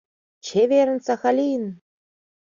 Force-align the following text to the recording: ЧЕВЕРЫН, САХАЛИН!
ЧЕВЕРЫН, 0.45 0.99
САХАЛИН! 1.05 1.63